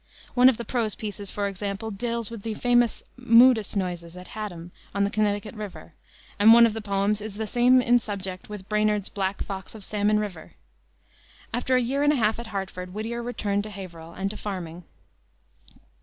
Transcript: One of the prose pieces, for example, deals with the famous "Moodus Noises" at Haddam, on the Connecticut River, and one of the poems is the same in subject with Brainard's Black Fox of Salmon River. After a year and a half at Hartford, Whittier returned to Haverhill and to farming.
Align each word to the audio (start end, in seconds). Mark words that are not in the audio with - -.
One 0.33 0.49
of 0.49 0.57
the 0.57 0.65
prose 0.65 0.95
pieces, 0.95 1.29
for 1.29 1.47
example, 1.47 1.91
deals 1.91 2.31
with 2.31 2.41
the 2.41 2.55
famous 2.55 3.03
"Moodus 3.17 3.75
Noises" 3.75 4.17
at 4.17 4.29
Haddam, 4.29 4.71
on 4.95 5.03
the 5.03 5.11
Connecticut 5.11 5.53
River, 5.53 5.93
and 6.39 6.51
one 6.53 6.65
of 6.65 6.73
the 6.73 6.81
poems 6.81 7.21
is 7.21 7.35
the 7.35 7.45
same 7.45 7.83
in 7.83 7.99
subject 7.99 8.49
with 8.49 8.67
Brainard's 8.67 9.09
Black 9.09 9.43
Fox 9.43 9.75
of 9.75 9.83
Salmon 9.85 10.19
River. 10.19 10.53
After 11.53 11.75
a 11.75 11.81
year 11.81 12.01
and 12.01 12.11
a 12.11 12.15
half 12.15 12.39
at 12.39 12.47
Hartford, 12.47 12.95
Whittier 12.95 13.21
returned 13.21 13.61
to 13.65 13.69
Haverhill 13.69 14.13
and 14.13 14.31
to 14.31 14.37
farming. 14.37 14.85